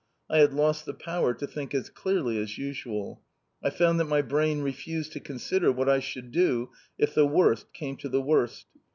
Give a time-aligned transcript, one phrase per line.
[0.31, 3.21] I had lost the power to think as clearly as usual.
[3.63, 7.71] I found that my brain refused to consider what I should do if the worst
[7.71, 8.65] came to the worst.